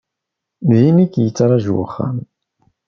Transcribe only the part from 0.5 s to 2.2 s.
Din i k-yetraju wexxam.